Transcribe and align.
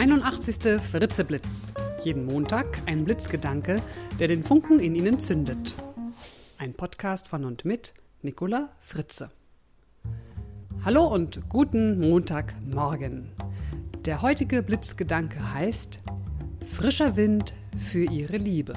81. 0.00 0.80
Fritzeblitz. 0.80 1.74
Jeden 2.04 2.24
Montag 2.24 2.80
ein 2.86 3.04
Blitzgedanke, 3.04 3.82
der 4.18 4.28
den 4.28 4.42
Funken 4.42 4.80
in 4.80 4.94
Ihnen 4.94 5.20
zündet. 5.20 5.74
Ein 6.56 6.72
Podcast 6.72 7.28
von 7.28 7.44
und 7.44 7.66
mit 7.66 7.92
Nicola 8.22 8.70
Fritze. 8.80 9.30
Hallo 10.86 11.06
und 11.06 11.46
guten 11.50 12.00
Montagmorgen. 12.00 13.30
Der 14.06 14.22
heutige 14.22 14.62
Blitzgedanke 14.62 15.52
heißt 15.52 15.98
Frischer 16.64 17.16
Wind 17.16 17.52
für 17.76 18.10
Ihre 18.10 18.38
Liebe. 18.38 18.72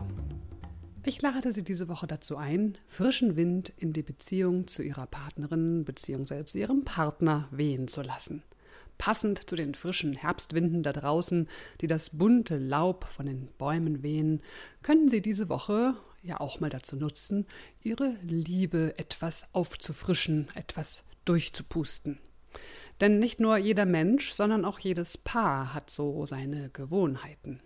Ich 1.06 1.22
lade 1.22 1.54
Sie 1.54 1.64
diese 1.64 1.88
Woche 1.88 2.06
dazu 2.06 2.36
ein, 2.36 2.78
frischen 2.86 3.38
Wind 3.38 3.72
in 3.78 3.94
die 3.94 4.04
Beziehung 4.04 4.68
zu 4.68 4.84
Ihrer 4.84 5.08
Partnerin 5.08 5.86
bzw. 5.86 6.60
Ihrem 6.60 6.84
Partner 6.84 7.48
wehen 7.50 7.88
zu 7.88 8.02
lassen 8.02 8.44
passend 8.98 9.50
zu 9.50 9.56
den 9.56 9.76
frischen 9.76 10.14
Herbstwinden 10.14 10.84
da 10.84 10.94
draußen, 10.94 11.48
die 11.82 11.88
das 11.88 12.12
bunte 12.12 12.58
Laub 12.58 13.06
von 13.06 13.26
den 13.26 13.48
Bäumen 13.58 14.04
wehen, 14.04 14.42
können 14.82 15.10
Sie 15.10 15.22
diese 15.22 15.50
Woche 15.50 15.96
ja 16.22 16.40
auch 16.40 16.60
mal 16.60 16.70
dazu 16.70 16.96
nutzen, 16.96 17.46
Ihre 17.82 18.16
Liebe 18.24 18.94
etwas 18.98 19.48
aufzufrischen, 19.54 20.48
etwas 20.56 21.04
durchzupusten. 21.26 22.20
Denn 23.02 23.20
nicht 23.20 23.40
nur 23.40 23.58
jeder 23.58 23.86
Mensch, 23.86 24.32
sondern 24.32 24.66
auch 24.66 24.80
jedes 24.80 25.18
Paar 25.18 25.74
hat 25.74 25.90
so 25.90 26.26
seine 26.26 26.70
Gewohnheiten. 26.70 27.60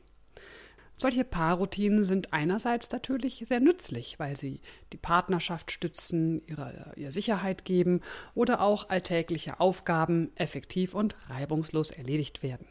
Solche 1.00 1.24
Paarroutinen 1.24 2.04
sind 2.04 2.34
einerseits 2.34 2.90
natürlich 2.92 3.44
sehr 3.46 3.60
nützlich, 3.60 4.18
weil 4.18 4.36
sie 4.36 4.62
die 4.94 4.98
Partnerschaft 4.98 5.72
stützen, 5.72 6.42
ihre, 6.48 6.92
ihr 6.96 7.12
Sicherheit 7.12 7.66
geben 7.66 8.02
oder 8.34 8.62
auch 8.62 8.90
alltägliche 8.90 9.60
Aufgaben 9.60 10.32
effektiv 10.36 10.96
und 10.96 11.16
reibungslos 11.30 11.92
erledigt 11.92 12.42
werden. 12.42 12.66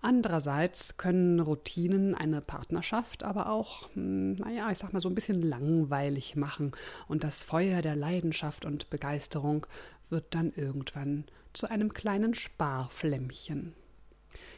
Andererseits 0.00 0.96
können 0.96 1.38
Routinen 1.40 2.14
eine 2.14 2.40
Partnerschaft 2.40 3.22
aber 3.22 3.50
auch, 3.50 3.90
hm, 3.92 4.36
naja, 4.36 4.70
ich 4.70 4.78
sag 4.78 4.94
mal 4.94 5.00
so 5.00 5.10
ein 5.10 5.14
bisschen 5.14 5.42
langweilig 5.42 6.36
machen 6.36 6.72
und 7.06 7.22
das 7.22 7.42
Feuer 7.42 7.82
der 7.82 7.96
Leidenschaft 7.96 8.64
und 8.64 8.88
Begeisterung 8.88 9.66
wird 10.08 10.34
dann 10.34 10.54
irgendwann 10.54 11.24
zu 11.52 11.68
einem 11.68 11.92
kleinen 11.92 12.34
Sparflämmchen. 12.34 13.74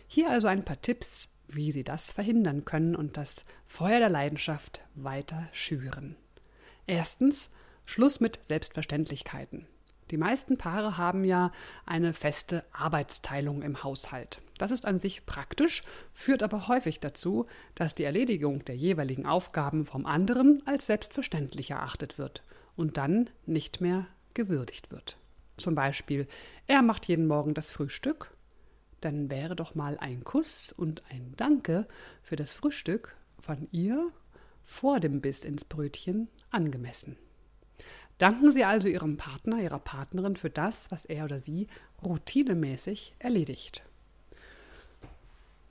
Hier 0.07 0.31
also 0.31 0.47
ein 0.47 0.65
paar 0.65 0.81
Tipps, 0.81 1.29
wie 1.49 1.73
sie 1.73 1.85
das 1.85 2.13
verhindern 2.13 2.65
können 2.65 2.95
und 2.95 3.17
das 3.17 3.43
Feuer 3.65 3.99
der 3.99 4.11
Leidenschaft 4.11 4.83
weiter 4.95 5.49
schüren. 5.53 6.17
Erstens 6.87 7.51
Schluss 7.85 8.21
mit 8.21 8.39
Selbstverständlichkeiten. 8.45 9.67
Die 10.11 10.17
meisten 10.17 10.57
Paare 10.57 10.97
haben 10.97 11.25
ja 11.25 11.53
eine 11.85 12.15
feste 12.15 12.65
Arbeitsteilung 12.73 13.63
im 13.63 13.83
Haushalt. 13.83 14.41
Das 14.57 14.71
ist 14.71 14.87
an 14.87 14.99
sich 14.99 15.27
praktisch, 15.27 15.85
führt 16.13 16.43
aber 16.43 16.69
häufig 16.69 17.01
dazu, 17.01 17.47
dass 17.75 17.95
die 17.95 18.05
Erledigung 18.05 18.65
der 18.65 18.77
jeweiligen 18.77 19.27
Aufgaben 19.27 19.85
vom 19.85 20.07
anderen 20.07 20.63
als 20.67 20.87
selbstverständlich 20.87 21.71
erachtet 21.71 22.19
wird 22.19 22.43
und 22.77 22.97
dann 22.97 23.29
nicht 23.45 23.81
mehr 23.81 24.07
gewürdigt 24.35 24.91
wird. 24.91 25.19
Zum 25.59 25.75
Beispiel, 25.75 26.27
er 26.67 26.83
macht 26.83 27.07
jeden 27.07 27.27
Morgen 27.27 27.53
das 27.53 27.71
Frühstück 27.71 28.31
dann 29.01 29.31
wäre 29.31 29.57
doch 29.57 29.75
mal 29.75 29.99
ein 29.99 30.25
Kuss 30.25 30.73
und 30.73 31.03
ein 31.11 31.35
Danke 31.37 31.87
für 32.23 32.37
das 32.37 32.53
Frühstück 32.53 33.17
von 33.39 33.69
ihr 33.71 34.11
vor 34.65 35.01
dem 35.01 35.21
Biss 35.21 35.45
ins 35.45 35.65
Brötchen 35.65 36.29
angemessen. 36.51 37.17
Danken 38.19 38.51
Sie 38.51 38.65
also 38.65 38.89
Ihrem 38.89 39.17
Partner, 39.17 39.61
Ihrer 39.63 39.79
Partnerin 39.79 40.37
für 40.37 40.51
das, 40.51 40.91
was 40.91 41.05
er 41.05 41.25
oder 41.25 41.39
sie 41.39 41.69
routinemäßig 42.05 43.15
erledigt. 43.21 43.83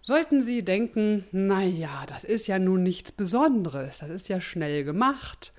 Sollten 0.01 0.41
Sie 0.41 0.63
denken, 0.63 1.25
naja, 1.33 2.05
das 2.07 2.23
ist 2.23 2.47
ja 2.47 2.59
nun 2.59 2.83
nichts 2.83 3.11
Besonderes, 3.11 3.99
das 3.99 4.09
ist 4.09 4.29
ja 4.29 4.39
schnell 4.39 4.85
gemacht, 4.85 5.51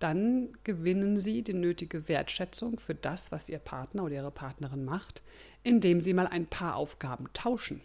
dann 0.00 0.48
gewinnen 0.64 1.16
Sie 1.16 1.42
die 1.42 1.54
nötige 1.54 2.08
Wertschätzung 2.08 2.80
für 2.80 2.94
das, 2.94 3.30
was 3.30 3.48
Ihr 3.48 3.58
Partner 3.58 4.04
oder 4.04 4.16
Ihre 4.16 4.30
Partnerin 4.30 4.84
macht, 4.84 5.22
indem 5.62 6.00
Sie 6.00 6.14
mal 6.14 6.26
ein 6.26 6.46
paar 6.46 6.76
Aufgaben 6.76 7.28
tauschen. 7.32 7.82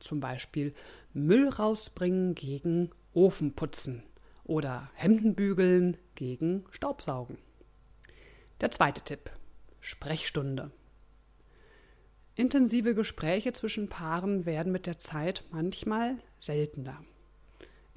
Zum 0.00 0.20
Beispiel 0.20 0.74
Müll 1.12 1.48
rausbringen 1.48 2.34
gegen 2.34 2.90
Ofenputzen 3.14 4.02
oder 4.44 4.90
Hemden 4.94 5.34
bügeln 5.34 5.96
gegen 6.14 6.64
Staubsaugen. 6.70 7.38
Der 8.60 8.70
zweite 8.70 9.02
Tipp. 9.02 9.30
Sprechstunde. 9.80 10.72
Intensive 12.34 12.94
Gespräche 12.94 13.52
zwischen 13.52 13.88
Paaren 13.88 14.46
werden 14.46 14.72
mit 14.72 14.86
der 14.86 14.98
Zeit 14.98 15.44
manchmal 15.50 16.18
seltener. 16.38 17.04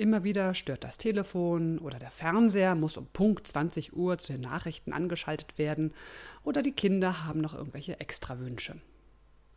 Immer 0.02 0.24
wieder 0.24 0.56
stört 0.56 0.84
das 0.84 0.98
Telefon 0.98 1.78
oder 1.78 2.00
der 2.00 2.10
Fernseher 2.10 2.74
muss 2.74 2.98
um 2.98 3.06
Punkt 3.06 3.46
20 3.46 3.96
Uhr 3.96 4.18
zu 4.18 4.32
den 4.32 4.42
Nachrichten 4.42 4.94
angeschaltet 4.94 5.60
werden 5.60 5.94
oder 6.44 6.64
die 6.64 6.72
Kinder 6.72 7.24
haben 7.28 7.40
noch 7.40 7.54
irgendwelche 7.54 8.00
Extrawünsche. 8.00 8.82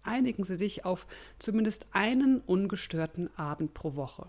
Einigen 0.03 0.45
Sie 0.45 0.57
sich 0.57 0.85
auf 0.85 1.07
zumindest 1.39 1.87
einen 1.93 2.43
ungestörten 2.43 3.31
Abend 3.39 3.73
pro 3.73 3.97
Woche. 3.97 4.29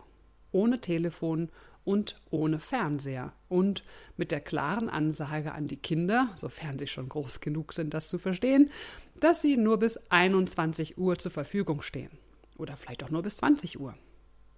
Ohne 0.54 0.80
Telefon 0.80 1.50
und 1.84 2.22
ohne 2.30 2.60
Fernseher 2.60 3.34
und 3.50 3.84
mit 4.16 4.32
der 4.32 4.40
klaren 4.40 4.88
Ansage 4.88 5.52
an 5.52 5.68
die 5.68 5.76
Kinder, 5.76 6.30
sofern 6.36 6.80
sie 6.80 6.88
schon 6.88 7.10
groß 7.10 7.42
genug 7.42 7.74
sind, 7.74 7.94
das 7.94 8.08
zu 8.08 8.20
verstehen, 8.20 8.72
dass 9.20 9.42
sie 9.42 9.58
nur 9.58 9.80
bis 9.80 9.98
21 10.10 10.98
Uhr 10.98 11.18
zur 11.18 11.32
Verfügung 11.32 11.82
stehen. 11.82 12.12
Oder 12.58 12.78
vielleicht 12.78 13.04
auch 13.04 13.10
nur 13.10 13.22
bis 13.22 13.36
20 13.36 13.82
Uhr 13.82 13.96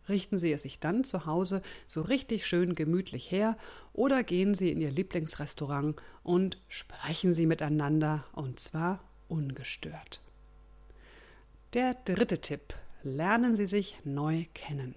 richten 0.09 0.37
Sie 0.37 0.51
es 0.51 0.63
sich 0.63 0.79
dann 0.79 1.03
zu 1.03 1.25
Hause 1.25 1.61
so 1.85 2.01
richtig 2.01 2.45
schön 2.45 2.75
gemütlich 2.75 3.31
her 3.31 3.57
oder 3.93 4.23
gehen 4.23 4.53
Sie 4.53 4.71
in 4.71 4.81
Ihr 4.81 4.91
Lieblingsrestaurant 4.91 5.95
und 6.23 6.59
sprechen 6.67 7.33
Sie 7.33 7.45
miteinander 7.45 8.25
und 8.33 8.59
zwar 8.59 9.03
ungestört. 9.27 10.21
Der 11.73 11.93
dritte 11.93 12.39
Tipp. 12.39 12.73
Lernen 13.03 13.55
Sie 13.55 13.67
sich 13.67 13.97
neu 14.03 14.45
kennen. 14.53 14.95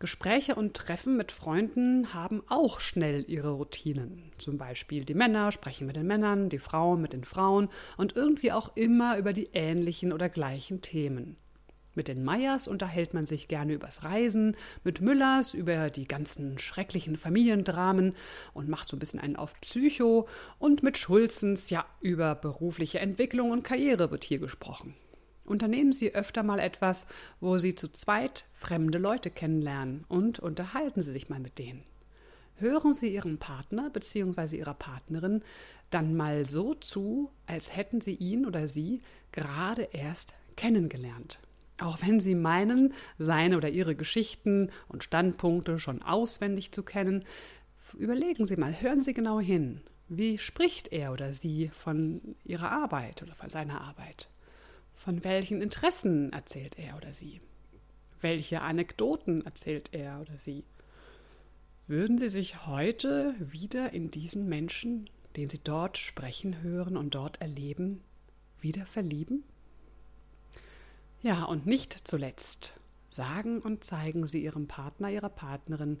Gespräche 0.00 0.54
und 0.54 0.74
Treffen 0.74 1.16
mit 1.16 1.32
Freunden 1.32 2.14
haben 2.14 2.42
auch 2.48 2.78
schnell 2.78 3.24
ihre 3.28 3.50
Routinen. 3.50 4.30
Zum 4.38 4.56
Beispiel 4.56 5.04
die 5.04 5.14
Männer 5.14 5.50
sprechen 5.50 5.88
mit 5.88 5.96
den 5.96 6.06
Männern, 6.06 6.48
die 6.48 6.58
Frauen 6.58 7.02
mit 7.02 7.12
den 7.12 7.24
Frauen 7.24 7.68
und 7.96 8.14
irgendwie 8.14 8.52
auch 8.52 8.76
immer 8.76 9.18
über 9.18 9.32
die 9.32 9.48
ähnlichen 9.52 10.12
oder 10.12 10.28
gleichen 10.28 10.82
Themen. 10.82 11.36
Mit 11.98 12.06
den 12.06 12.22
Meyers 12.22 12.68
unterhält 12.68 13.12
man 13.12 13.26
sich 13.26 13.48
gerne 13.48 13.72
übers 13.72 14.04
Reisen, 14.04 14.56
mit 14.84 15.00
Müllers 15.00 15.52
über 15.52 15.90
die 15.90 16.06
ganzen 16.06 16.56
schrecklichen 16.60 17.16
Familiendramen 17.16 18.14
und 18.54 18.68
macht 18.68 18.88
so 18.88 18.94
ein 18.94 19.00
bisschen 19.00 19.18
einen 19.18 19.34
auf 19.34 19.60
Psycho 19.60 20.28
und 20.60 20.84
mit 20.84 20.96
Schulzens, 20.96 21.70
ja, 21.70 21.84
über 22.00 22.36
berufliche 22.36 23.00
Entwicklung 23.00 23.50
und 23.50 23.64
Karriere 23.64 24.12
wird 24.12 24.22
hier 24.22 24.38
gesprochen. 24.38 24.94
Unternehmen 25.44 25.92
Sie 25.92 26.14
öfter 26.14 26.44
mal 26.44 26.60
etwas, 26.60 27.08
wo 27.40 27.58
Sie 27.58 27.74
zu 27.74 27.90
zweit 27.90 28.44
fremde 28.52 28.98
Leute 28.98 29.32
kennenlernen 29.32 30.04
und 30.06 30.38
unterhalten 30.38 31.02
Sie 31.02 31.10
sich 31.10 31.28
mal 31.28 31.40
mit 31.40 31.58
denen. 31.58 31.82
Hören 32.58 32.94
Sie 32.94 33.12
Ihrem 33.12 33.38
Partner 33.38 33.90
bzw. 33.90 34.56
Ihrer 34.56 34.74
Partnerin 34.74 35.42
dann 35.90 36.14
mal 36.14 36.46
so 36.46 36.74
zu, 36.74 37.32
als 37.46 37.74
hätten 37.76 38.00
Sie 38.00 38.14
ihn 38.14 38.46
oder 38.46 38.68
sie 38.68 39.02
gerade 39.32 39.88
erst 39.90 40.34
kennengelernt. 40.54 41.40
Auch 41.80 41.98
wenn 42.02 42.20
Sie 42.20 42.34
meinen, 42.34 42.94
seine 43.18 43.56
oder 43.56 43.68
ihre 43.68 43.94
Geschichten 43.94 44.70
und 44.88 45.04
Standpunkte 45.04 45.78
schon 45.78 46.02
auswendig 46.02 46.72
zu 46.72 46.82
kennen, 46.82 47.24
überlegen 47.96 48.46
Sie 48.46 48.56
mal, 48.56 48.80
hören 48.80 49.00
Sie 49.00 49.14
genau 49.14 49.40
hin. 49.40 49.80
Wie 50.08 50.38
spricht 50.38 50.90
er 50.90 51.12
oder 51.12 51.34
sie 51.34 51.68
von 51.68 52.34
ihrer 52.42 52.72
Arbeit 52.72 53.22
oder 53.22 53.34
von 53.34 53.50
seiner 53.50 53.82
Arbeit? 53.82 54.30
Von 54.94 55.22
welchen 55.22 55.60
Interessen 55.60 56.32
erzählt 56.32 56.78
er 56.78 56.96
oder 56.96 57.12
sie? 57.12 57.42
Welche 58.22 58.62
Anekdoten 58.62 59.44
erzählt 59.44 59.90
er 59.92 60.20
oder 60.22 60.38
sie? 60.38 60.64
Würden 61.86 62.18
Sie 62.18 62.30
sich 62.30 62.66
heute 62.66 63.34
wieder 63.38 63.92
in 63.92 64.10
diesen 64.10 64.48
Menschen, 64.48 65.10
den 65.36 65.50
Sie 65.50 65.60
dort 65.62 65.98
sprechen 65.98 66.62
hören 66.62 66.96
und 66.96 67.14
dort 67.14 67.40
erleben, 67.42 68.02
wieder 68.60 68.86
verlieben? 68.86 69.44
Ja, 71.22 71.44
und 71.44 71.66
nicht 71.66 72.06
zuletzt 72.06 72.74
sagen 73.08 73.60
und 73.60 73.82
zeigen 73.82 74.26
Sie 74.26 74.44
Ihrem 74.44 74.68
Partner, 74.68 75.10
Ihrer 75.10 75.28
Partnerin 75.28 76.00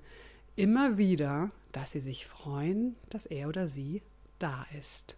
immer 0.54 0.96
wieder, 0.96 1.50
dass 1.72 1.92
Sie 1.92 2.00
sich 2.00 2.26
freuen, 2.26 2.94
dass 3.10 3.26
er 3.26 3.48
oder 3.48 3.68
sie 3.68 4.02
da 4.38 4.66
ist. 4.78 5.16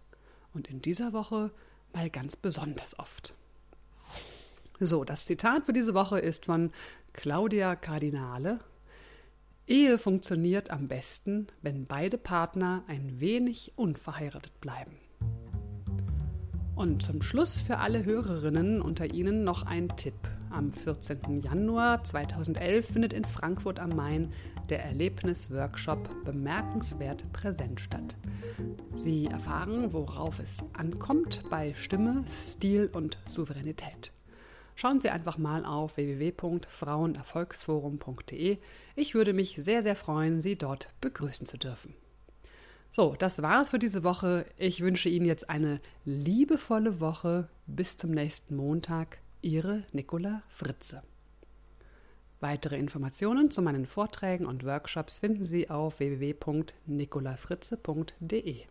Und 0.53 0.67
in 0.67 0.81
dieser 0.81 1.13
Woche 1.13 1.51
mal 1.93 2.09
ganz 2.09 2.35
besonders 2.35 2.97
oft. 2.97 3.35
So, 4.79 5.03
das 5.03 5.25
Zitat 5.25 5.67
für 5.67 5.73
diese 5.73 5.93
Woche 5.93 6.19
ist 6.19 6.45
von 6.45 6.71
Claudia 7.13 7.75
Cardinale. 7.75 8.59
Ehe 9.67 9.99
funktioniert 9.99 10.71
am 10.71 10.87
besten, 10.87 11.47
wenn 11.61 11.85
beide 11.85 12.17
Partner 12.17 12.83
ein 12.87 13.19
wenig 13.19 13.73
unverheiratet 13.75 14.59
bleiben. 14.59 14.97
Und 16.75 17.03
zum 17.03 17.21
Schluss 17.21 17.59
für 17.59 17.77
alle 17.77 18.05
Hörerinnen 18.05 18.81
unter 18.81 19.13
Ihnen 19.13 19.43
noch 19.43 19.63
ein 19.63 19.89
Tipp. 19.97 20.15
Am 20.49 20.71
14. 20.71 21.41
Januar 21.41 22.03
2011 22.03 22.85
findet 22.85 23.13
in 23.13 23.23
Frankfurt 23.23 23.79
am 23.79 23.89
Main 23.89 24.33
der 24.69 24.83
Erlebnisworkshop 24.83 26.25
Bemerkenswert 26.25 27.31
präsent 27.31 27.79
statt. 27.79 28.17
Sie 28.91 29.27
erfahren, 29.27 29.93
worauf 29.93 30.39
es 30.39 30.57
ankommt 30.73 31.43
bei 31.49 31.73
Stimme, 31.75 32.23
Stil 32.27 32.89
und 32.91 33.17
Souveränität. 33.25 34.11
Schauen 34.75 34.99
Sie 34.99 35.09
einfach 35.09 35.37
mal 35.37 35.65
auf 35.65 35.95
www.frauenerfolgsforum.de. 35.97 38.57
Ich 38.95 39.13
würde 39.13 39.33
mich 39.33 39.55
sehr, 39.57 39.83
sehr 39.83 39.95
freuen, 39.95 40.41
Sie 40.41 40.57
dort 40.57 40.89
begrüßen 41.01 41.45
zu 41.45 41.57
dürfen. 41.57 41.93
So, 42.93 43.15
das 43.17 43.41
war's 43.41 43.69
für 43.69 43.79
diese 43.79 44.03
Woche. 44.03 44.45
Ich 44.57 44.81
wünsche 44.81 45.07
Ihnen 45.07 45.25
jetzt 45.25 45.49
eine 45.49 45.79
liebevolle 46.03 46.99
Woche. 46.99 47.47
Bis 47.65 47.95
zum 47.95 48.11
nächsten 48.11 48.57
Montag. 48.57 49.19
Ihre 49.41 49.85
Nicola 49.93 50.43
Fritze. 50.49 51.01
Weitere 52.41 52.77
Informationen 52.77 53.49
zu 53.49 53.61
meinen 53.61 53.85
Vorträgen 53.85 54.45
und 54.45 54.65
Workshops 54.65 55.19
finden 55.19 55.45
Sie 55.45 55.69
auf 55.69 55.99
www.nicolafritze.de. 55.99 58.65